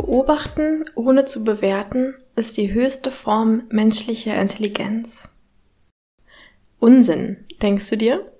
[0.00, 5.28] Beobachten ohne zu bewerten ist die höchste Form menschlicher Intelligenz.
[6.78, 8.32] Unsinn, denkst du dir?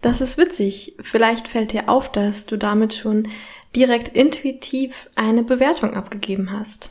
[0.00, 0.94] Das ist witzig.
[1.00, 3.26] Vielleicht fällt dir auf, dass du damit schon
[3.74, 6.90] direkt intuitiv eine Bewertung abgegeben hast.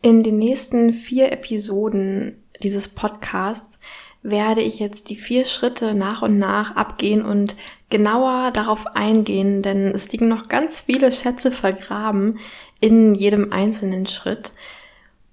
[0.00, 3.80] In den nächsten vier Episoden dieses Podcasts
[4.22, 7.56] werde ich jetzt die vier Schritte nach und nach abgehen und
[7.94, 12.40] genauer darauf eingehen, denn es liegen noch ganz viele Schätze vergraben
[12.80, 14.50] in jedem einzelnen Schritt.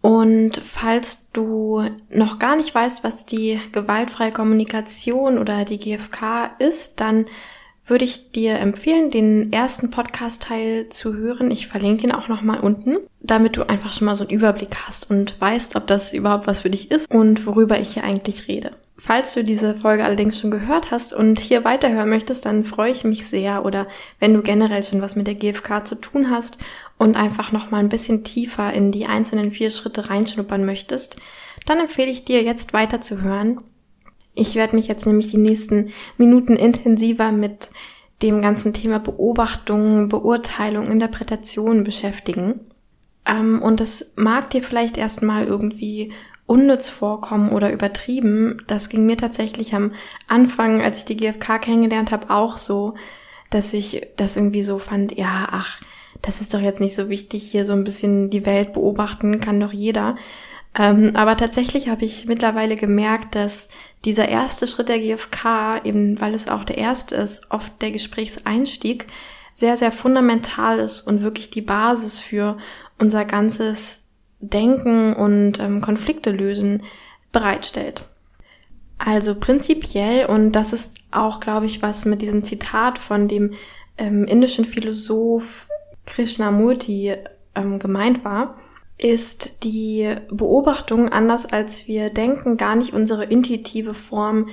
[0.01, 6.99] Und falls du noch gar nicht weißt, was die gewaltfreie Kommunikation oder die GFK ist,
[7.01, 7.25] dann
[7.87, 11.49] würde ich dir empfehlen, den ersten Podcast-Teil zu hören.
[11.49, 15.09] Ich verlinke ihn auch nochmal unten, damit du einfach schon mal so einen Überblick hast
[15.09, 18.73] und weißt, ob das überhaupt was für dich ist und worüber ich hier eigentlich rede.
[19.03, 23.03] Falls du diese Folge allerdings schon gehört hast und hier weiterhören möchtest, dann freue ich
[23.03, 23.87] mich sehr oder
[24.19, 26.59] wenn du generell schon was mit der GFK zu tun hast
[26.99, 31.15] und einfach noch mal ein bisschen tiefer in die einzelnen vier Schritte reinschnuppern möchtest,
[31.65, 33.61] dann empfehle ich dir jetzt weiterzuhören.
[34.35, 37.71] Ich werde mich jetzt nämlich die nächsten Minuten intensiver mit
[38.21, 42.59] dem ganzen Thema Beobachtung, Beurteilung, Interpretation beschäftigen.
[43.25, 46.13] Ähm, und es mag dir vielleicht erstmal irgendwie
[46.45, 48.63] unnütz vorkommen oder übertrieben.
[48.67, 49.93] Das ging mir tatsächlich am
[50.27, 52.95] Anfang, als ich die GfK kennengelernt habe, auch so,
[53.49, 55.81] dass ich das irgendwie so fand, ja, ach,
[56.21, 59.59] das ist doch jetzt nicht so wichtig, hier so ein bisschen die Welt beobachten kann
[59.59, 60.15] doch jeder.
[60.77, 63.69] Ähm, aber tatsächlich habe ich mittlerweile gemerkt, dass
[64.05, 69.07] dieser erste Schritt der GfK, eben weil es auch der erste ist, oft der Gesprächseinstieg,
[69.53, 72.57] sehr, sehr fundamental ist und wirklich die Basis für
[72.97, 74.05] unser ganzes
[74.41, 76.83] Denken und ähm, Konflikte lösen
[77.31, 78.03] bereitstellt.
[78.97, 83.53] Also prinzipiell, und das ist auch, glaube ich, was mit diesem Zitat von dem
[83.97, 85.67] ähm, indischen Philosoph
[86.05, 87.15] Krishnamurti
[87.55, 88.57] ähm, gemeint war,
[88.97, 94.49] ist die Beobachtung, anders als wir denken, gar nicht unsere intuitive Form,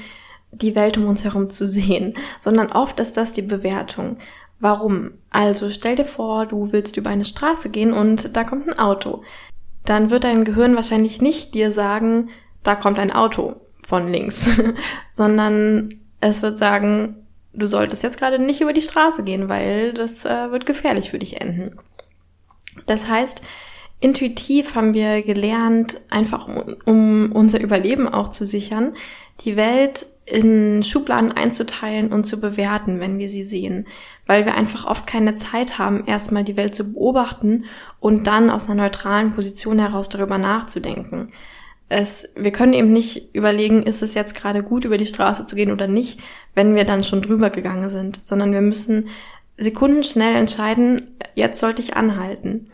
[0.50, 4.16] die Welt um uns herum zu sehen, sondern oft ist das die Bewertung.
[4.60, 5.12] Warum?
[5.30, 9.22] Also stell dir vor, du willst über eine Straße gehen und da kommt ein Auto
[9.88, 12.30] dann wird dein Gehirn wahrscheinlich nicht dir sagen,
[12.62, 13.56] da kommt ein Auto
[13.86, 14.48] von links,
[15.12, 15.88] sondern
[16.20, 20.50] es wird sagen, du solltest jetzt gerade nicht über die Straße gehen, weil das äh,
[20.50, 21.78] wird gefährlich für dich enden.
[22.86, 23.40] Das heißt,
[24.00, 28.94] intuitiv haben wir gelernt, einfach um, um unser Überleben auch zu sichern,
[29.40, 33.86] die Welt in Schubladen einzuteilen und zu bewerten, wenn wir sie sehen,
[34.26, 37.64] weil wir einfach oft keine Zeit haben, erstmal die Welt zu beobachten
[38.00, 41.28] und dann aus einer neutralen Position heraus darüber nachzudenken.
[41.88, 45.56] Es, wir können eben nicht überlegen, ist es jetzt gerade gut, über die Straße zu
[45.56, 46.20] gehen oder nicht,
[46.54, 49.08] wenn wir dann schon drüber gegangen sind, sondern wir müssen
[49.56, 52.70] sekundenschnell entscheiden, jetzt sollte ich anhalten.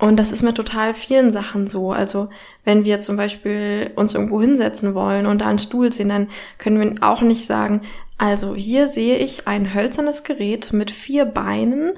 [0.00, 1.92] Und das ist mit total vielen Sachen so.
[1.92, 2.30] Also
[2.64, 6.80] wenn wir zum Beispiel uns irgendwo hinsetzen wollen und da einen Stuhl sehen, dann können
[6.80, 7.82] wir auch nicht sagen,
[8.16, 11.92] also hier sehe ich ein hölzernes Gerät mit vier Beinen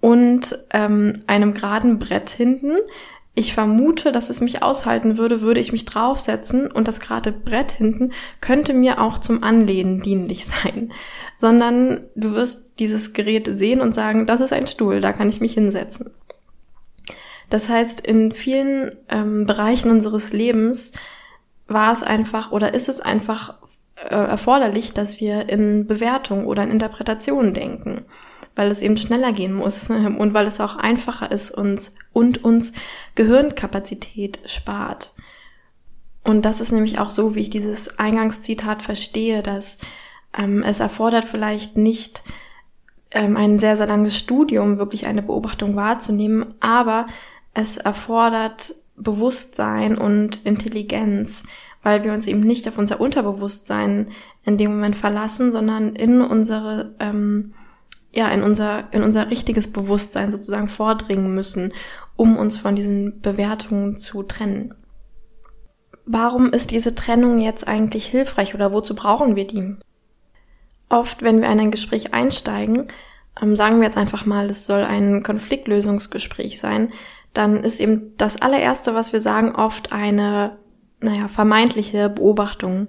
[0.00, 2.76] und ähm, einem geraden Brett hinten.
[3.36, 7.72] Ich vermute, dass es mich aushalten würde, würde ich mich draufsetzen und das gerade Brett
[7.72, 10.92] hinten könnte mir auch zum Anlehnen dienlich sein.
[11.36, 15.40] Sondern du wirst dieses Gerät sehen und sagen, das ist ein Stuhl, da kann ich
[15.40, 16.10] mich hinsetzen.
[17.50, 20.92] Das heißt, in vielen ähm, Bereichen unseres Lebens
[21.66, 23.54] war es einfach oder ist es einfach
[23.96, 28.04] äh, erforderlich, dass wir in Bewertung oder in Interpretationen denken,
[28.56, 32.72] weil es eben schneller gehen muss und weil es auch einfacher ist uns und uns
[33.14, 35.12] Gehirnkapazität spart.
[36.24, 39.78] Und das ist nämlich auch so, wie ich dieses Eingangszitat verstehe, dass
[40.36, 42.22] ähm, es erfordert vielleicht nicht
[43.10, 47.06] ähm, ein sehr, sehr langes Studium, wirklich eine Beobachtung wahrzunehmen, aber
[47.54, 51.44] es erfordert Bewusstsein und Intelligenz,
[51.82, 54.08] weil wir uns eben nicht auf unser Unterbewusstsein
[54.44, 57.54] in dem Moment verlassen, sondern in unsere, ähm,
[58.12, 61.72] ja, in unser, in unser richtiges Bewusstsein sozusagen vordringen müssen,
[62.16, 64.74] um uns von diesen Bewertungen zu trennen.
[66.06, 69.76] Warum ist diese Trennung jetzt eigentlich hilfreich oder wozu brauchen wir die?
[70.88, 72.86] Oft, wenn wir in ein Gespräch einsteigen,
[73.40, 76.92] ähm, sagen wir jetzt einfach mal, es soll ein Konfliktlösungsgespräch sein,
[77.34, 80.56] dann ist eben das allererste, was wir sagen, oft eine
[81.00, 82.88] naja, vermeintliche Beobachtungen.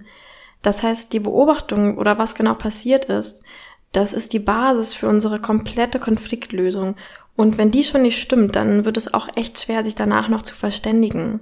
[0.61, 3.43] Das heißt, die Beobachtung oder was genau passiert ist,
[3.91, 6.95] das ist die Basis für unsere komplette Konfliktlösung.
[7.35, 10.41] Und wenn die schon nicht stimmt, dann wird es auch echt schwer, sich danach noch
[10.41, 11.41] zu verständigen.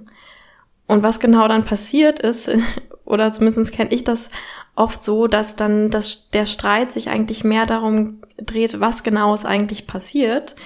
[0.86, 2.50] Und was genau dann passiert ist,
[3.04, 4.30] oder zumindest kenne ich das
[4.74, 9.46] oft so, dass dann das, der Streit sich eigentlich mehr darum dreht, was genau ist
[9.46, 10.56] eigentlich passiert,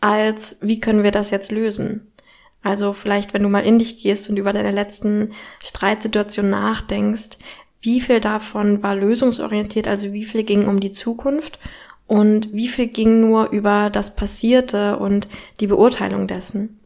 [0.00, 2.12] als wie können wir das jetzt lösen.
[2.62, 7.38] Also vielleicht, wenn du mal in dich gehst und über deine letzten Streitsituation nachdenkst,
[7.80, 11.58] wie viel davon war lösungsorientiert, also wie viel ging um die Zukunft
[12.06, 15.28] und wie viel ging nur über das Passierte und
[15.60, 16.80] die Beurteilung dessen.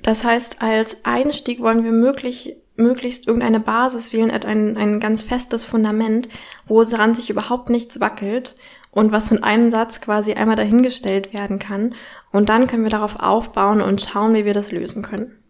[0.00, 5.64] Das heißt, als Einstieg wollen wir möglich, möglichst irgendeine Basis wählen, ein, ein ganz festes
[5.64, 6.28] Fundament,
[6.66, 8.56] wo es sich überhaupt nichts wackelt
[8.92, 11.94] und was in einem Satz quasi einmal dahingestellt werden kann.
[12.30, 15.42] Und dann können wir darauf aufbauen und schauen, wie wir das lösen können.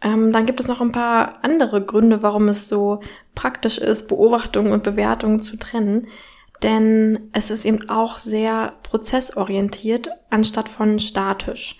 [0.00, 3.00] Ähm, dann gibt es noch ein paar andere Gründe, warum es so
[3.34, 6.06] praktisch ist, Beobachtungen und Bewertungen zu trennen.
[6.62, 11.76] Denn es ist eben auch sehr prozessorientiert anstatt von statisch.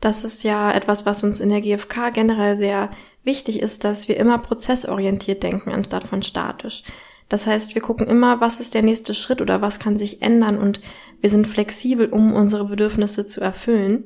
[0.00, 2.90] Das ist ja etwas, was uns in der GfK generell sehr
[3.22, 6.82] wichtig ist, dass wir immer prozessorientiert denken anstatt von statisch.
[7.28, 10.58] Das heißt, wir gucken immer, was ist der nächste Schritt oder was kann sich ändern
[10.58, 10.80] und
[11.20, 14.04] wir sind flexibel, um unsere Bedürfnisse zu erfüllen.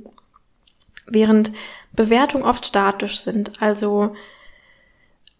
[1.06, 1.52] Während
[1.92, 3.60] Bewertungen oft statisch sind.
[3.60, 4.14] Also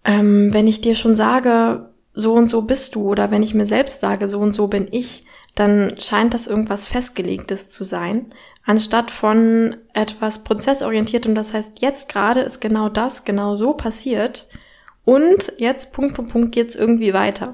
[0.05, 3.67] ähm, wenn ich dir schon sage, so und so bist du oder wenn ich mir
[3.67, 5.25] selbst sage, so und so bin ich,
[5.55, 8.32] dann scheint das irgendwas Festgelegtes zu sein,
[8.65, 11.35] anstatt von etwas prozessorientiertem.
[11.35, 14.49] Das heißt, jetzt gerade ist genau das genau so passiert
[15.05, 17.53] und jetzt Punkt Punkt Punkt geht's irgendwie weiter.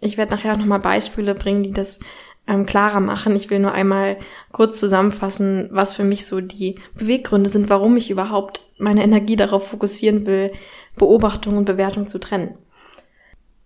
[0.00, 1.98] Ich werde nachher nochmal Beispiele bringen, die das
[2.46, 3.36] ähm, klarer machen.
[3.36, 4.16] Ich will nur einmal
[4.52, 9.68] kurz zusammenfassen, was für mich so die Beweggründe sind, warum ich überhaupt meine Energie darauf
[9.68, 10.52] fokussieren will,
[10.96, 12.56] Beobachtung und Bewertung zu trennen.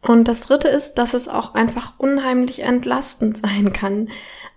[0.01, 4.09] Und das dritte ist, dass es auch einfach unheimlich entlastend sein kann.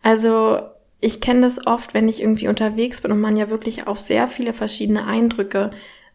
[0.02, 0.60] Also
[1.00, 4.28] ich kenne das oft, wenn ich irgendwie unterwegs bin und man ja wirklich auf sehr
[4.28, 5.72] viele verschiedene Eindrücke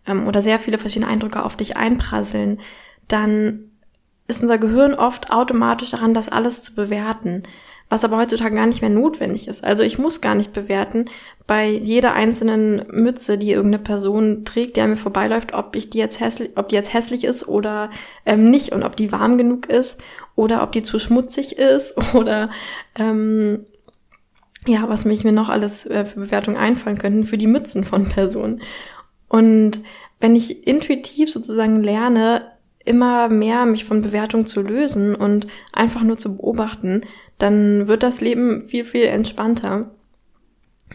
[0.06, 2.58] ähm, oder sehr viele verschiedene Eindrücke auf dich einprasseln,
[3.06, 3.69] dann
[4.30, 7.42] ist unser Gehirn oft automatisch daran, das alles zu bewerten
[7.90, 9.64] was aber heutzutage gar nicht mehr notwendig ist.
[9.64, 11.06] Also ich muss gar nicht bewerten
[11.48, 15.98] bei jeder einzelnen Mütze, die irgendeine Person trägt, die an mir vorbeiläuft, ob ich die
[15.98, 17.90] jetzt hässlich, ob die jetzt hässlich ist oder
[18.24, 20.00] ähm, nicht und ob die warm genug ist
[20.36, 22.50] oder ob die zu schmutzig ist oder
[22.94, 23.66] ähm,
[24.66, 28.04] ja, was mich mir noch alles äh, für Bewertungen einfallen könnten für die Mützen von
[28.08, 28.62] Personen.
[29.28, 29.82] Und
[30.20, 32.42] wenn ich intuitiv sozusagen lerne,
[32.90, 37.02] immer mehr mich von Bewertungen zu lösen und einfach nur zu beobachten,
[37.38, 39.90] dann wird das Leben viel, viel entspannter.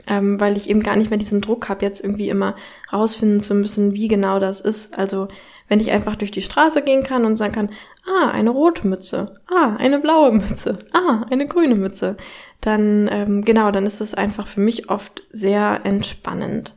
[0.07, 2.57] Ähm, weil ich eben gar nicht mehr diesen Druck habe, jetzt irgendwie immer
[2.91, 4.99] rausfinden zu müssen, wie genau das ist.
[4.99, 5.29] Also
[5.69, 7.69] wenn ich einfach durch die Straße gehen kann und sagen kann,
[8.05, 12.17] ah, eine rote Mütze, ah, eine blaue Mütze, ah, eine grüne Mütze,
[12.59, 16.75] dann ähm, genau, dann ist es einfach für mich oft sehr entspannend.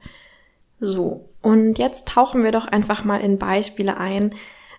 [0.79, 4.31] So, und jetzt tauchen wir doch einfach mal in Beispiele ein,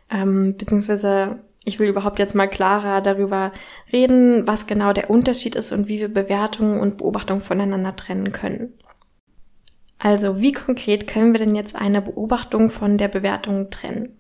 [0.09, 3.51] ähm, beziehungsweise ich will überhaupt jetzt mal klarer darüber
[3.91, 8.73] reden, was genau der Unterschied ist und wie wir Bewertungen und Beobachtungen voneinander trennen können.
[9.99, 14.17] Also, wie konkret können wir denn jetzt eine Beobachtung von der Bewertung trennen?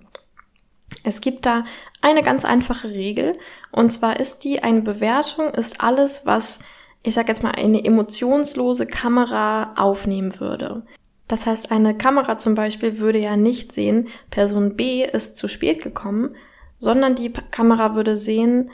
[1.03, 1.63] Es gibt da
[2.01, 3.37] eine ganz einfache Regel,
[3.71, 6.59] und zwar ist die, eine Bewertung ist alles, was,
[7.03, 10.83] ich sag jetzt mal, eine emotionslose Kamera aufnehmen würde.
[11.29, 15.83] Das heißt, eine Kamera zum Beispiel würde ja nicht sehen, Person B ist zu spät
[15.83, 16.35] gekommen,
[16.79, 18.71] sondern die Kamera würde sehen,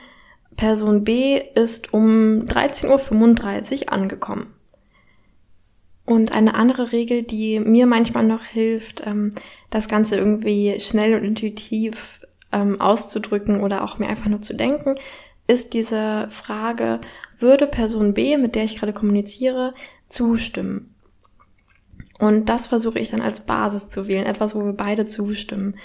[0.55, 4.53] Person B ist um 13.35 Uhr angekommen.
[6.05, 9.31] Und eine andere Regel, die mir manchmal noch hilft, ähm,
[9.69, 14.95] das Ganze irgendwie schnell und intuitiv ähm, auszudrücken oder auch mir einfach nur zu denken,
[15.47, 17.01] ist diese Frage,
[17.37, 19.73] würde Person B, mit der ich gerade kommuniziere,
[20.07, 20.94] zustimmen?
[22.19, 25.75] Und das versuche ich dann als Basis zu wählen, etwas, wo wir beide zustimmen.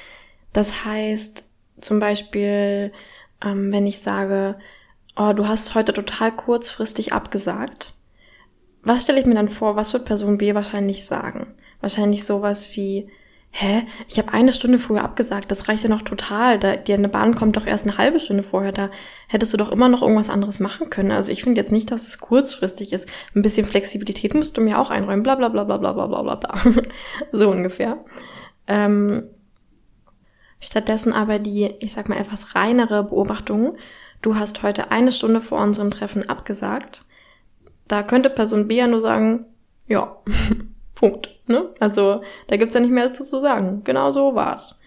[0.52, 1.44] Das heißt,
[1.80, 2.92] zum Beispiel,
[3.42, 4.56] ähm, wenn ich sage,
[5.16, 7.94] oh, du hast heute total kurzfristig abgesagt.
[8.82, 11.54] Was stelle ich mir dann vor, was wird Person B wahrscheinlich sagen?
[11.80, 13.10] Wahrscheinlich sowas wie,
[13.52, 16.58] hä, ich habe eine Stunde früher abgesagt, das reicht ja noch total.
[16.58, 18.90] Da, die eine Bahn kommt doch erst eine halbe Stunde vorher, da
[19.28, 21.10] hättest du doch immer noch irgendwas anderes machen können.
[21.10, 23.08] Also ich finde jetzt nicht, dass es kurzfristig ist.
[23.34, 26.34] Ein bisschen Flexibilität musst du mir auch einräumen, bla bla bla bla bla bla bla
[26.36, 26.54] bla.
[27.32, 28.04] so ungefähr.
[28.66, 29.24] Ähm,
[30.60, 33.76] Stattdessen aber die, ich sag mal, etwas reinere Beobachtung.
[34.20, 37.04] Du hast heute eine Stunde vor unserem Treffen abgesagt.
[37.88, 39.46] Da könnte Person B ja nur sagen,
[39.88, 40.18] ja,
[40.94, 41.29] Punkt.
[41.50, 41.68] Ne?
[41.80, 43.82] Also da gibt's ja nicht mehr dazu zu sagen.
[43.84, 44.80] Genau so war's.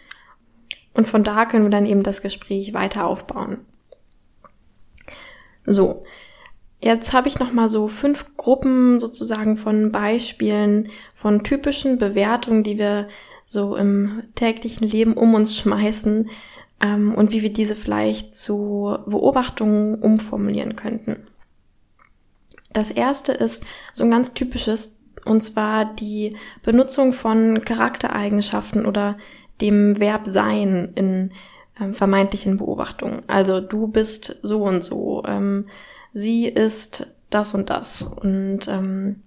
[0.94, 3.66] Und von da können wir dann eben das Gespräch weiter aufbauen.
[5.66, 6.04] So,
[6.80, 12.78] jetzt habe ich noch mal so fünf Gruppen sozusagen von Beispielen von typischen Bewertungen, die
[12.78, 13.10] wir
[13.46, 16.30] so im täglichen Leben um uns schmeißen
[16.82, 21.28] ähm, und wie wir diese vielleicht zu Beobachtungen umformulieren könnten.
[22.72, 29.18] Das erste ist so ein ganz typisches, und zwar die Benutzung von Charaktereigenschaften oder
[29.62, 31.32] dem Verb sein in
[31.80, 33.24] ähm, vermeintlichen Beobachtungen.
[33.28, 35.68] Also du bist so und so, ähm,
[36.14, 38.04] sie ist das und das.
[38.04, 39.24] Und ähm,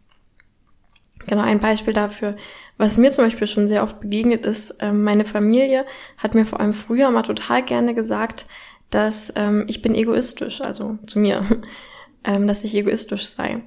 [1.27, 2.37] genau ein Beispiel dafür,
[2.77, 5.87] was mir zum Beispiel schon sehr oft begegnet ist, ähm, meine Familie
[6.19, 8.47] hat mir vor allem früher mal total gerne gesagt,
[8.91, 11.45] dass ähm, ich bin egoistisch, also zu mir,
[12.25, 13.63] ähm, dass ich egoistisch sei.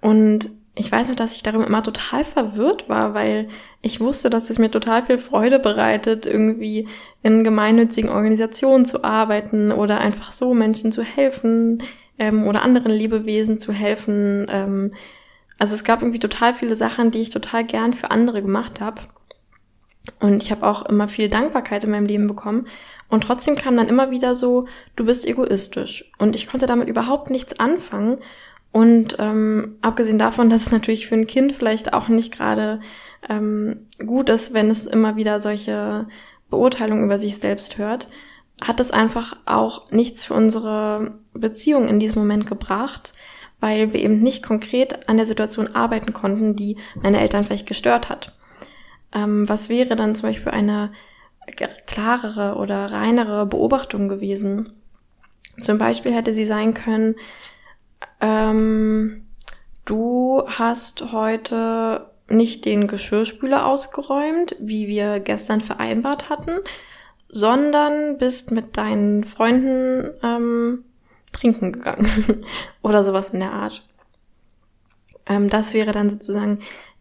[0.00, 3.48] Und ich weiß noch, dass ich darüber immer total verwirrt war, weil
[3.80, 6.88] ich wusste, dass es mir total viel Freude bereitet, irgendwie
[7.22, 11.82] in gemeinnützigen Organisationen zu arbeiten oder einfach so Menschen zu helfen
[12.18, 14.46] ähm, oder anderen Lebewesen zu helfen.
[14.50, 14.94] Ähm,
[15.58, 19.02] also es gab irgendwie total viele Sachen, die ich total gern für andere gemacht habe.
[20.20, 22.66] Und ich habe auch immer viel Dankbarkeit in meinem Leben bekommen.
[23.08, 24.66] Und trotzdem kam dann immer wieder so,
[24.96, 26.10] du bist egoistisch.
[26.18, 28.18] Und ich konnte damit überhaupt nichts anfangen.
[28.74, 32.80] Und ähm, abgesehen davon, dass es natürlich für ein Kind vielleicht auch nicht gerade
[33.28, 36.08] ähm, gut ist, wenn es immer wieder solche
[36.50, 38.08] Beurteilungen über sich selbst hört,
[38.60, 43.14] hat es einfach auch nichts für unsere Beziehung in diesem Moment gebracht,
[43.60, 48.08] weil wir eben nicht konkret an der Situation arbeiten konnten, die meine Eltern vielleicht gestört
[48.08, 48.36] hat.
[49.14, 50.90] Ähm, was wäre dann zum Beispiel eine
[51.86, 54.72] klarere oder reinere Beobachtung gewesen?
[55.60, 57.14] Zum Beispiel hätte sie sein können,
[58.20, 59.26] ähm,
[59.84, 66.58] du hast heute nicht den Geschirrspüler ausgeräumt, wie wir gestern vereinbart hatten,
[67.28, 70.84] sondern bist mit deinen Freunden ähm,
[71.32, 72.44] trinken gegangen
[72.82, 73.86] oder sowas in der Art.
[75.26, 76.60] Ähm, das wäre dann sozusagen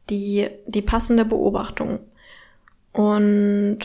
[0.10, 2.00] die, die passende Beobachtung.
[2.92, 3.80] Und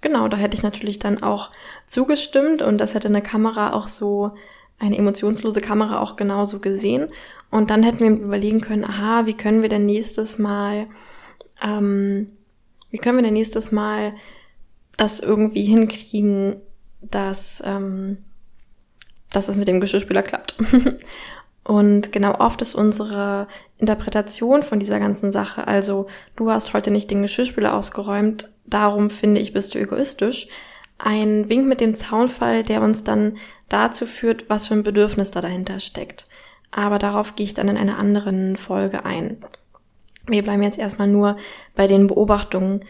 [0.00, 1.50] genau, da hätte ich natürlich dann auch
[1.86, 4.32] zugestimmt und das hätte eine Kamera auch so
[4.80, 7.08] eine emotionslose Kamera auch genauso gesehen.
[7.50, 10.88] Und dann hätten wir überlegen können, aha, wie können wir denn nächstes Mal,
[11.62, 12.32] ähm,
[12.90, 14.14] wie können wir denn nächstes Mal
[14.96, 16.56] das irgendwie hinkriegen,
[17.02, 18.18] dass, ähm,
[19.30, 20.56] dass es mit dem Geschirrspüler klappt.
[21.64, 23.46] Und genau oft ist unsere
[23.78, 29.40] Interpretation von dieser ganzen Sache, also du hast heute nicht den Geschirrspüler ausgeräumt, darum finde
[29.40, 30.48] ich, bist du egoistisch,
[30.98, 33.36] ein Wink mit dem Zaunfall, der uns dann
[33.70, 36.26] dazu führt, was für ein Bedürfnis da dahinter steckt.
[36.70, 39.38] Aber darauf gehe ich dann in einer anderen Folge ein.
[40.26, 41.36] Wir bleiben jetzt erstmal nur
[41.74, 42.80] bei den Beobachtungen.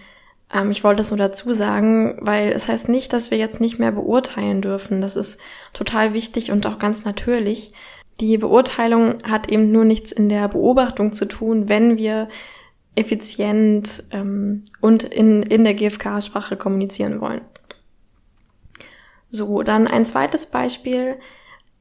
[0.52, 3.78] Ähm, ich wollte das nur dazu sagen, weil es heißt nicht, dass wir jetzt nicht
[3.78, 5.00] mehr beurteilen dürfen.
[5.00, 5.40] Das ist
[5.72, 7.72] total wichtig und auch ganz natürlich.
[8.20, 12.28] Die Beurteilung hat eben nur nichts in der Beobachtung zu tun, wenn wir
[12.94, 17.40] effizient ähm, und in, in der GFK-Sprache kommunizieren wollen.
[19.30, 21.16] So, dann ein zweites Beispiel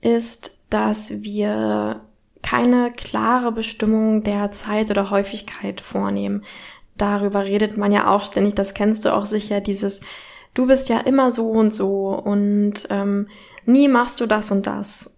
[0.01, 2.01] ist, dass wir
[2.41, 6.45] keine klare Bestimmung der Zeit oder Häufigkeit vornehmen.
[6.97, 10.01] Darüber redet man ja auch ständig, das kennst du auch sicher, dieses
[10.53, 13.27] du bist ja immer so und so und ähm,
[13.65, 15.13] nie machst du das und das.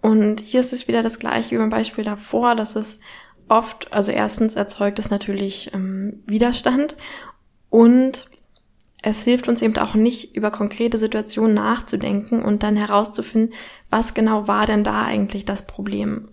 [0.00, 3.00] Und hier ist es wieder das gleiche wie beim Beispiel davor, dass es
[3.48, 6.96] oft, also erstens erzeugt es natürlich ähm, Widerstand
[7.68, 8.30] und
[9.02, 13.54] es hilft uns eben auch nicht, über konkrete Situationen nachzudenken und dann herauszufinden,
[13.90, 16.30] was genau war denn da eigentlich das Problem.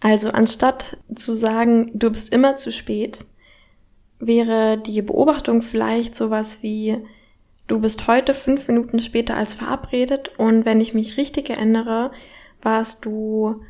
[0.00, 3.24] Also anstatt zu sagen, du bist immer zu spät,
[4.20, 6.98] wäre die Beobachtung vielleicht sowas wie,
[7.66, 12.12] du bist heute fünf Minuten später als verabredet und wenn ich mich richtig erinnere,
[12.62, 13.62] warst du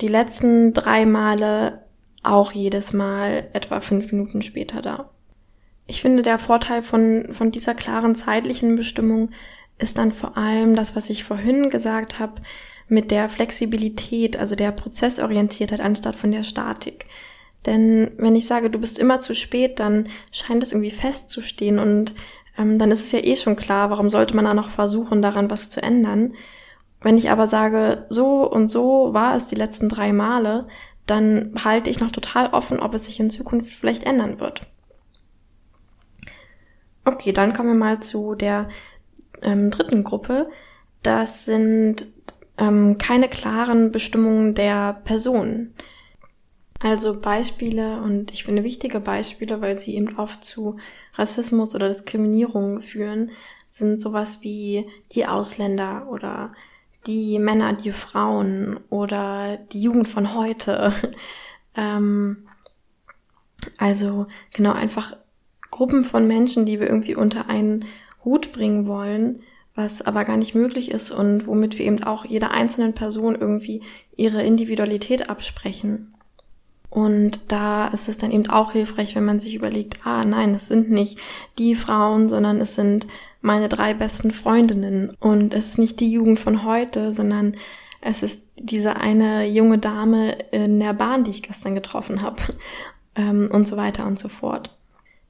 [0.00, 1.84] die letzten drei Male
[2.22, 5.10] auch jedes Mal etwa fünf Minuten später da.
[5.90, 9.30] Ich finde, der Vorteil von, von dieser klaren zeitlichen Bestimmung
[9.78, 12.42] ist dann vor allem das, was ich vorhin gesagt habe,
[12.88, 17.06] mit der Flexibilität, also der Prozessorientiertheit anstatt von der Statik.
[17.64, 22.14] Denn wenn ich sage, du bist immer zu spät, dann scheint es irgendwie festzustehen und
[22.58, 25.50] ähm, dann ist es ja eh schon klar, warum sollte man da noch versuchen, daran
[25.50, 26.34] was zu ändern.
[27.00, 30.68] Wenn ich aber sage, so und so war es die letzten drei Male,
[31.06, 34.60] dann halte ich noch total offen, ob es sich in Zukunft vielleicht ändern wird.
[37.08, 38.68] Okay, dann kommen wir mal zu der
[39.40, 40.50] ähm, dritten Gruppe.
[41.02, 42.06] Das sind
[42.58, 45.72] ähm, keine klaren Bestimmungen der Person.
[46.80, 50.76] Also Beispiele und ich finde wichtige Beispiele, weil sie eben oft zu
[51.14, 53.30] Rassismus oder Diskriminierung führen,
[53.70, 56.52] sind sowas wie die Ausländer oder
[57.06, 60.92] die Männer, die Frauen oder die Jugend von heute.
[61.74, 62.46] ähm,
[63.78, 65.16] also genau einfach
[65.70, 67.84] Gruppen von Menschen, die wir irgendwie unter einen
[68.24, 69.42] Hut bringen wollen,
[69.74, 73.82] was aber gar nicht möglich ist und womit wir eben auch jeder einzelnen Person irgendwie
[74.16, 76.14] ihre Individualität absprechen.
[76.90, 80.68] Und da ist es dann eben auch hilfreich, wenn man sich überlegt, ah nein, es
[80.68, 81.18] sind nicht
[81.58, 83.06] die Frauen, sondern es sind
[83.40, 85.14] meine drei besten Freundinnen.
[85.20, 87.56] Und es ist nicht die Jugend von heute, sondern
[88.00, 92.42] es ist diese eine junge Dame in der Bahn, die ich gestern getroffen habe.
[93.14, 94.77] Ähm, und so weiter und so fort.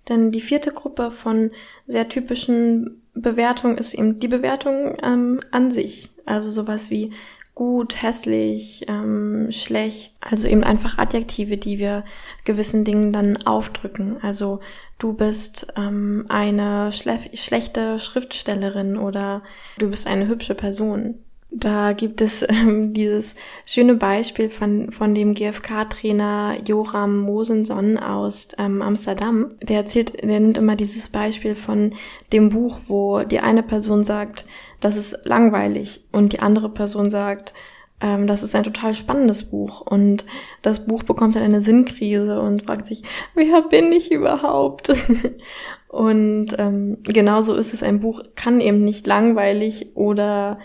[0.08, 1.50] Denn die vierte Gruppe von
[1.86, 6.10] sehr typischen Bewertungen ist eben die Bewertung ähm, an sich.
[6.24, 7.12] Also sowas wie
[7.54, 10.14] gut, hässlich, ähm, schlecht.
[10.20, 12.04] Also eben einfach Adjektive, die wir
[12.44, 14.22] gewissen Dingen dann aufdrücken.
[14.22, 14.60] Also
[14.98, 19.42] du bist ähm, eine schle schlechte Schriftstellerin oder
[19.78, 21.18] du bist eine hübsche Person.
[21.50, 28.82] Da gibt es ähm, dieses schöne Beispiel von, von dem GfK-Trainer Joram Mosenson aus ähm,
[28.82, 29.52] Amsterdam.
[29.62, 31.94] Der erzählt, der nimmt immer dieses Beispiel von
[32.32, 34.46] dem Buch, wo die eine Person sagt,
[34.80, 37.54] das ist langweilig und die andere Person sagt,
[38.00, 40.26] ähm, das ist ein total spannendes Buch und
[40.62, 43.02] das Buch bekommt dann eine Sinnkrise und fragt sich,
[43.34, 44.92] wer bin ich überhaupt?
[45.88, 50.58] und ähm, genauso ist es, ein Buch kann eben nicht langweilig oder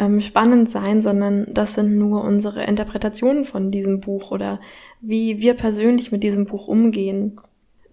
[0.00, 4.58] ähm, spannend sein, sondern das sind nur unsere Interpretationen von diesem Buch oder
[5.02, 7.38] wie wir persönlich mit diesem Buch umgehen.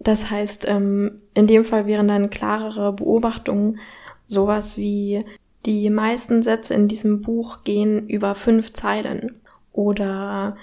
[0.00, 3.78] Das heißt, ähm, in dem Fall wären dann klarere Beobachtungen
[4.26, 5.24] sowas wie
[5.66, 9.38] die meisten Sätze in diesem Buch gehen über fünf Zeilen.
[9.72, 10.56] Oder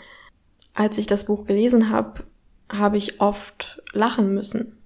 [0.74, 2.24] als ich das Buch gelesen habe,
[2.70, 4.78] habe ich oft lachen müssen.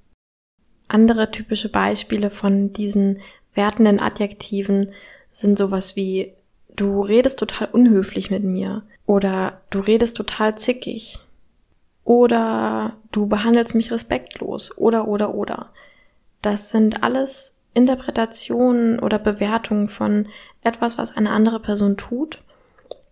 [0.90, 3.20] Andere typische Beispiele von diesen
[3.54, 4.92] wertenden Adjektiven
[5.32, 6.34] sind sowas wie
[6.80, 11.20] du redest total unhöflich mit mir oder du redest total zickig
[12.06, 15.72] oder du behandelst mich respektlos oder oder oder.
[16.42, 20.28] Das sind alles Interpretationen oder Bewertungen von
[20.64, 22.42] etwas, was eine andere Person tut,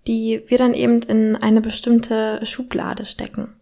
[0.07, 3.53] die wir dann eben in eine bestimmte Schublade stecken.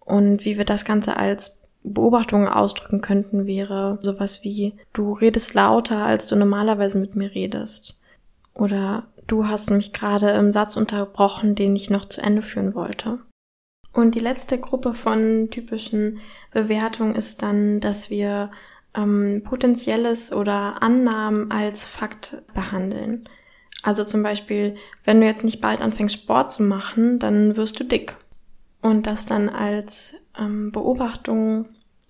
[0.00, 5.98] Und wie wir das Ganze als Beobachtungen ausdrücken könnten, wäre sowas wie, du redest lauter,
[5.98, 8.00] als du normalerweise mit mir redest.
[8.54, 13.18] Oder du hast mich gerade im Satz unterbrochen, den ich noch zu Ende führen wollte.
[13.92, 16.18] Und die letzte Gruppe von typischen
[16.50, 18.50] Bewertungen ist dann, dass wir
[18.94, 23.28] ähm, Potenzielles oder Annahmen als Fakt behandeln.
[23.82, 27.84] Also zum Beispiel, wenn du jetzt nicht bald anfängst Sport zu machen, dann wirst du
[27.84, 28.16] dick.
[28.82, 31.66] Und das dann als ähm, Beobachtung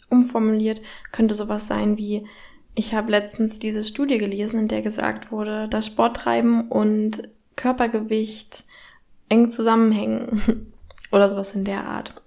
[0.09, 0.81] umformuliert
[1.13, 2.27] könnte sowas sein wie,
[2.75, 8.65] ich habe letztens diese Studie gelesen, in der gesagt wurde, dass Sporttreiben und Körpergewicht
[9.29, 10.73] eng zusammenhängen
[11.13, 12.23] oder sowas in der Art.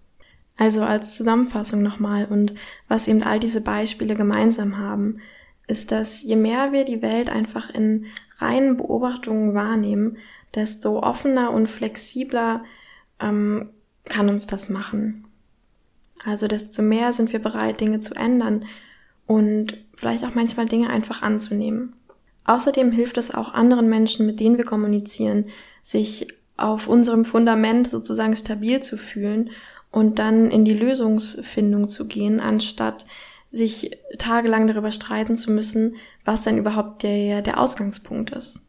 [0.58, 2.56] Also als Zusammenfassung nochmal und
[2.88, 5.20] was eben all diese Beispiele gemeinsam haben,
[5.68, 8.06] ist, dass je mehr wir die Welt einfach in
[8.38, 10.18] reinen Beobachtungen wahrnehmen,
[10.56, 12.64] desto offener und flexibler
[13.20, 13.70] ähm,
[14.06, 15.26] kann uns das machen.
[16.24, 18.66] Also desto mehr sind wir bereit, Dinge zu ändern
[19.28, 21.94] und vielleicht auch manchmal Dinge einfach anzunehmen.
[22.46, 25.48] Außerdem hilft es auch anderen Menschen, mit denen wir kommunizieren,
[25.84, 29.52] sich auf unserem Fundament sozusagen stabil zu fühlen
[29.92, 33.06] und dann in die Lösungsfindung zu gehen, anstatt
[33.50, 38.60] sich tagelang darüber streiten zu müssen, was denn überhaupt der, der Ausgangspunkt ist.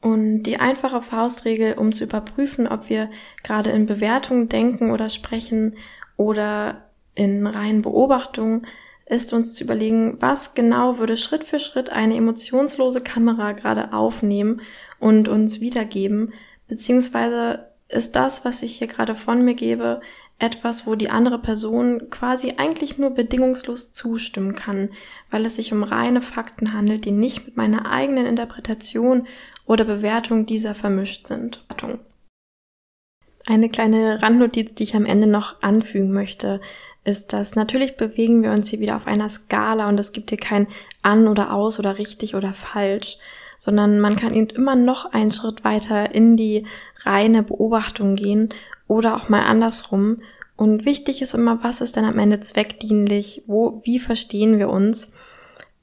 [0.00, 3.10] Und die einfache Faustregel, um zu überprüfen, ob wir
[3.42, 5.76] gerade in Bewertungen denken oder sprechen
[6.16, 8.66] oder in reinen Beobachtungen,
[9.06, 14.62] ist uns zu überlegen, was genau würde Schritt für Schritt eine emotionslose Kamera gerade aufnehmen
[14.98, 16.32] und uns wiedergeben,
[16.68, 20.00] beziehungsweise ist das, was ich hier gerade von mir gebe,
[20.38, 24.90] etwas, wo die andere Person quasi eigentlich nur bedingungslos zustimmen kann,
[25.30, 29.26] weil es sich um reine Fakten handelt, die nicht mit meiner eigenen Interpretation
[29.66, 31.64] oder Bewertung dieser vermischt sind.
[33.46, 36.60] Eine kleine Randnotiz, die ich am Ende noch anfügen möchte,
[37.04, 40.38] ist, dass natürlich bewegen wir uns hier wieder auf einer Skala und es gibt hier
[40.38, 40.66] kein
[41.02, 43.18] an oder aus oder richtig oder falsch,
[43.58, 46.66] sondern man kann eben immer noch einen Schritt weiter in die
[47.02, 48.48] reine Beobachtung gehen
[48.88, 50.22] oder auch mal andersrum.
[50.56, 55.12] Und wichtig ist immer, was ist denn am Ende zweckdienlich, wo, wie verstehen wir uns?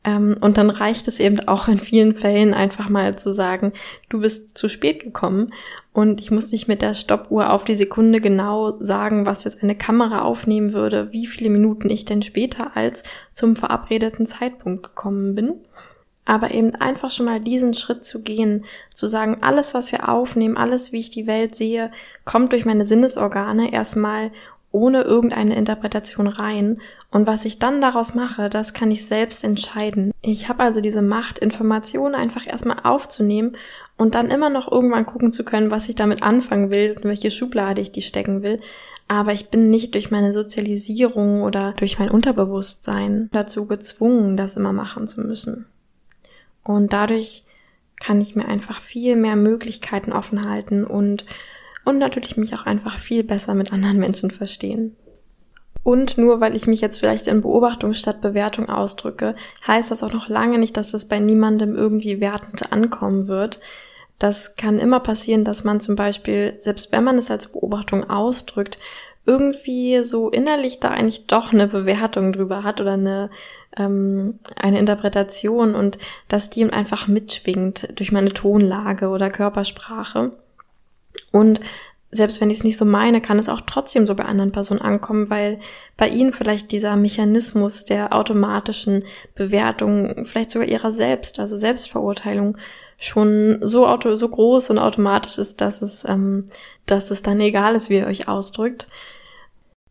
[0.03, 3.71] Ähm, und dann reicht es eben auch in vielen Fällen einfach mal zu sagen,
[4.09, 5.53] du bist zu spät gekommen
[5.93, 9.75] und ich muss nicht mit der Stoppuhr auf die Sekunde genau sagen, was jetzt eine
[9.75, 15.55] Kamera aufnehmen würde, wie viele Minuten ich denn später als zum verabredeten Zeitpunkt gekommen bin.
[16.23, 20.55] Aber eben einfach schon mal diesen Schritt zu gehen, zu sagen, alles, was wir aufnehmen,
[20.55, 21.91] alles, wie ich die Welt sehe,
[22.25, 24.31] kommt durch meine Sinnesorgane erstmal
[24.71, 26.79] ohne irgendeine Interpretation rein.
[27.11, 30.13] Und was ich dann daraus mache, das kann ich selbst entscheiden.
[30.21, 33.57] Ich habe also diese Macht, Informationen einfach erstmal aufzunehmen
[33.97, 37.29] und dann immer noch irgendwann gucken zu können, was ich damit anfangen will und welche
[37.29, 38.61] Schublade ich die stecken will.
[39.09, 44.71] Aber ich bin nicht durch meine Sozialisierung oder durch mein Unterbewusstsein dazu gezwungen, das immer
[44.71, 45.65] machen zu müssen.
[46.63, 47.43] Und dadurch
[47.99, 51.25] kann ich mir einfach viel mehr Möglichkeiten offen halten und
[51.83, 54.95] und natürlich mich auch einfach viel besser mit anderen Menschen verstehen.
[55.83, 60.13] Und nur weil ich mich jetzt vielleicht in Beobachtung statt Bewertung ausdrücke, heißt das auch
[60.13, 63.59] noch lange nicht, dass es bei niemandem irgendwie wertend ankommen wird.
[64.19, 68.77] Das kann immer passieren, dass man zum Beispiel, selbst wenn man es als Beobachtung ausdrückt,
[69.25, 73.29] irgendwie so innerlich da eigentlich doch eine Bewertung drüber hat oder eine,
[73.77, 80.31] ähm, eine Interpretation und dass die einfach mitschwingt durch meine Tonlage oder Körpersprache.
[81.31, 81.61] Und
[82.11, 84.81] selbst wenn ich es nicht so meine, kann es auch trotzdem so bei anderen Personen
[84.81, 85.59] ankommen, weil
[85.97, 92.57] bei ihnen vielleicht dieser Mechanismus der automatischen Bewertung, vielleicht sogar ihrer selbst, also Selbstverurteilung,
[92.97, 96.45] schon so auto, so groß und automatisch ist, dass es, ähm,
[96.85, 98.87] dass es dann egal ist, wie ihr euch ausdrückt.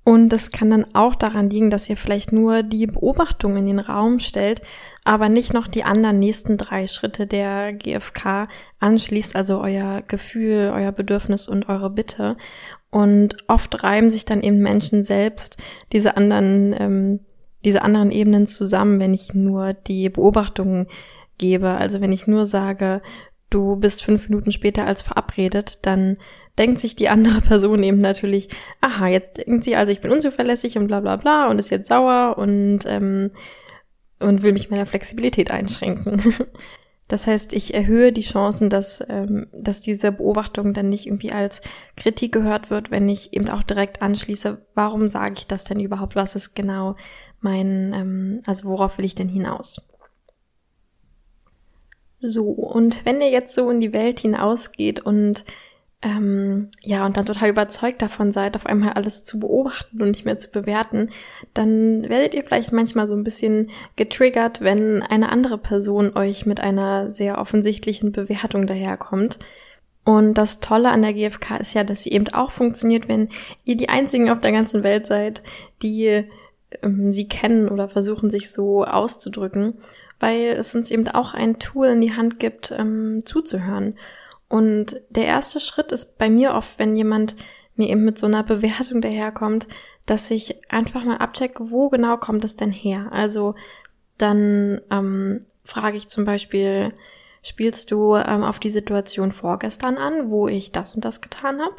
[0.03, 3.79] Und das kann dann auch daran liegen, dass ihr vielleicht nur die Beobachtung in den
[3.79, 4.63] Raum stellt,
[5.05, 10.93] aber nicht noch die anderen nächsten drei Schritte der GFK anschließt, also euer Gefühl, euer
[10.93, 12.37] Bedürfnis und eure Bitte.
[12.91, 15.59] Und oft reiben sich dann eben Menschen selbst
[15.93, 17.21] diese anderen, ähm,
[17.65, 20.87] diese anderen Ebenen zusammen, wenn ich nur die Beobachtungen
[21.37, 21.69] gebe.
[21.69, 23.03] Also wenn ich nur sage,
[23.51, 26.17] du bist fünf Minuten später als verabredet, dann
[26.61, 28.49] denkt sich die andere Person eben natürlich,
[28.81, 31.89] aha, jetzt denkt sie also, ich bin unzuverlässig und bla bla bla und ist jetzt
[31.89, 33.33] sauer und, ähm,
[34.21, 36.23] und will mich meiner Flexibilität einschränken.
[37.09, 41.61] Das heißt, ich erhöhe die Chancen, dass, ähm, dass diese Beobachtung dann nicht irgendwie als
[41.97, 46.15] Kritik gehört wird, wenn ich eben auch direkt anschließe, warum sage ich das denn überhaupt?
[46.15, 46.95] Was ist genau
[47.41, 49.91] mein, ähm, also worauf will ich denn hinaus?
[52.21, 55.45] So, und wenn ihr jetzt so in die Welt hinausgeht und
[56.03, 60.25] ähm, ja, und dann total überzeugt davon seid, auf einmal alles zu beobachten und nicht
[60.25, 61.11] mehr zu bewerten,
[61.53, 66.61] dann werdet ihr vielleicht manchmal so ein bisschen getriggert, wenn eine andere Person euch mit
[66.61, 69.39] einer sehr offensichtlichen Bewertung daherkommt.
[70.05, 73.29] Und das Tolle an der GfK ist ja, dass sie eben auch funktioniert, wenn
[73.65, 75.43] ihr die einzigen auf der ganzen Welt seid,
[75.83, 76.25] die
[76.83, 79.75] ähm, sie kennen oder versuchen, sich so auszudrücken,
[80.19, 83.97] weil es uns eben auch ein Tool in die Hand gibt, ähm, zuzuhören.
[84.51, 87.37] Und der erste Schritt ist bei mir oft, wenn jemand
[87.77, 89.69] mir eben mit so einer Bewertung daherkommt,
[90.07, 93.09] dass ich einfach mal abchecke, wo genau kommt es denn her?
[93.13, 93.55] Also
[94.19, 96.93] dann ähm, frage ich zum Beispiel,
[97.43, 101.77] spielst du ähm, auf die Situation vorgestern an, wo ich das und das getan habe?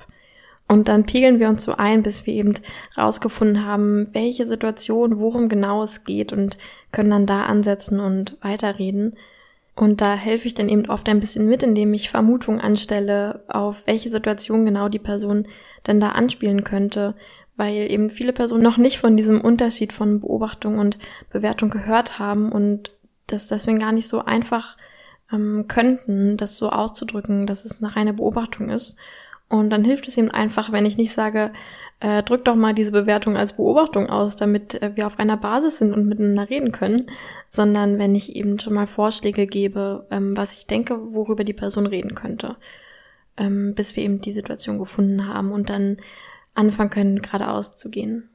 [0.70, 2.54] Und dann pegeln wir uns so ein, bis wir eben
[2.98, 6.58] rausgefunden haben, welche Situation, worum genau es geht und
[6.94, 9.18] können dann da ansetzen und weiterreden.
[9.82, 13.88] Und da helfe ich dann eben oft ein bisschen mit, indem ich Vermutungen anstelle, auf
[13.88, 15.48] welche Situation genau die Person
[15.88, 17.16] denn da anspielen könnte,
[17.56, 21.00] weil eben viele Personen noch nicht von diesem Unterschied von Beobachtung und
[21.32, 22.92] Bewertung gehört haben und
[23.26, 24.78] das deswegen gar nicht so einfach
[25.34, 29.00] ähm, könnten, das so auszudrücken, dass es nach einer Beobachtung ist.
[29.52, 31.52] Und dann hilft es eben einfach, wenn ich nicht sage,
[32.00, 35.80] äh, drück doch mal diese Bewertung als Beobachtung aus, damit äh, wir auf einer Basis
[35.80, 37.08] sind und miteinander reden können,
[37.50, 41.86] sondern wenn ich eben schon mal Vorschläge gebe, ähm, was ich denke, worüber die Person
[41.86, 42.56] reden könnte,
[43.36, 45.98] ähm, bis wir eben die Situation gefunden haben und dann
[46.54, 48.30] anfangen können, geradeaus zu gehen.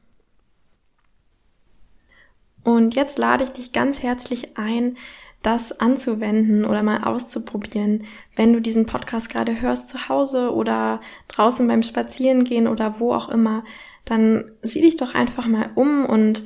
[2.63, 4.99] Und jetzt lade ich dich ganz herzlich ein,
[5.47, 8.03] das anzuwenden oder mal auszuprobieren,
[8.35, 13.29] wenn du diesen Podcast gerade hörst zu Hause oder draußen beim Spazierengehen oder wo auch
[13.29, 13.63] immer,
[14.05, 16.45] dann sieh dich doch einfach mal um und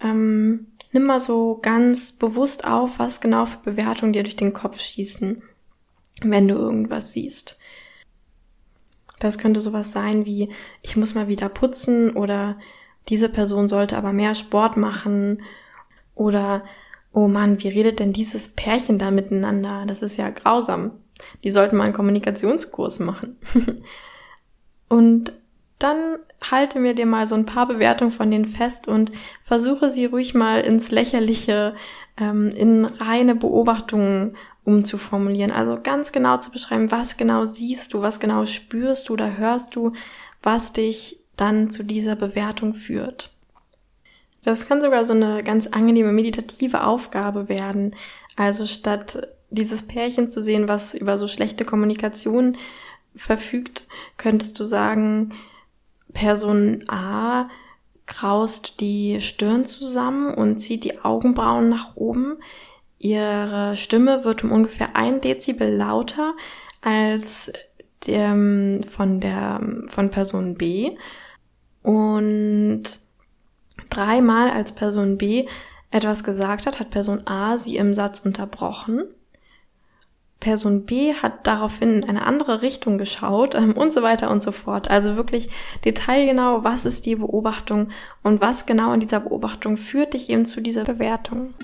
[0.00, 4.80] ähm, nimm mal so ganz bewusst auf, was genau für Bewertungen dir durch den Kopf
[4.80, 5.42] schießen,
[6.22, 7.58] wenn du irgendwas siehst.
[9.18, 10.48] Das könnte sowas sein wie,
[10.80, 12.58] ich muss mal wieder putzen oder
[13.10, 15.42] diese Person sollte aber mehr Sport machen
[16.14, 16.64] oder
[17.18, 19.84] oh Mann, wie redet denn dieses Pärchen da miteinander?
[19.86, 20.92] Das ist ja grausam.
[21.42, 23.36] Die sollten mal einen Kommunikationskurs machen.
[24.88, 25.32] und
[25.80, 29.10] dann halte mir dir mal so ein paar Bewertungen von denen fest und
[29.42, 31.74] versuche sie ruhig mal ins Lächerliche,
[32.16, 35.50] ähm, in reine Beobachtungen umzuformulieren.
[35.50, 39.74] Also ganz genau zu beschreiben, was genau siehst du, was genau spürst du oder hörst
[39.74, 39.92] du,
[40.40, 43.32] was dich dann zu dieser Bewertung führt.
[44.48, 47.94] Das kann sogar so eine ganz angenehme meditative Aufgabe werden.
[48.34, 52.56] Also statt dieses Pärchen zu sehen, was über so schlechte Kommunikation
[53.14, 55.34] verfügt, könntest du sagen,
[56.14, 57.50] Person A
[58.06, 62.38] kraust die Stirn zusammen und zieht die Augenbrauen nach oben.
[62.98, 66.32] Ihre Stimme wird um ungefähr ein Dezibel lauter
[66.80, 67.52] als
[68.06, 70.96] dem von der von Person B
[71.82, 72.84] und
[73.90, 75.46] dreimal als Person B
[75.90, 79.04] etwas gesagt hat, hat Person A sie im Satz unterbrochen
[80.40, 84.52] Person B hat daraufhin in eine andere Richtung geschaut ähm, und so weiter und so
[84.52, 84.88] fort.
[84.88, 85.50] Also wirklich
[85.84, 87.88] detailgenau, was ist die Beobachtung
[88.22, 91.54] und was genau in dieser Beobachtung führt dich eben zu dieser Bewertung.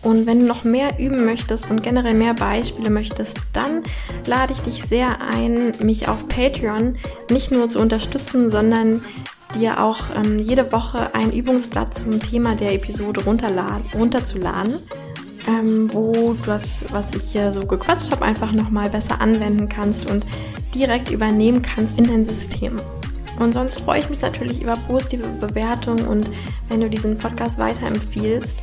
[0.00, 3.82] Und wenn du noch mehr üben möchtest und generell mehr Beispiele möchtest, dann
[4.26, 6.96] lade ich dich sehr ein, mich auf Patreon
[7.30, 9.04] nicht nur zu unterstützen, sondern
[9.54, 14.82] dir auch ähm, jede Woche ein Übungsblatt zum Thema der Episode runterzuladen
[15.48, 20.08] ähm, wo du das, was ich hier so gequatscht habe, einfach nochmal besser anwenden kannst
[20.08, 20.26] und
[20.74, 22.76] direkt übernehmen kannst in dein System.
[23.38, 26.28] Und sonst freue ich mich natürlich über positive Bewertungen und
[26.68, 28.58] wenn du diesen Podcast weiterempfiehlst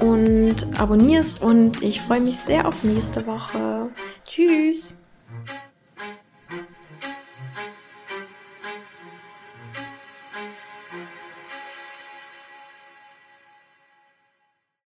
[0.00, 3.88] und abonnierst und ich freue mich sehr auf nächste Woche.
[4.24, 5.01] Tschüss!